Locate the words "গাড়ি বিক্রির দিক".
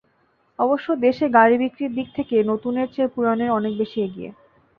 1.29-2.07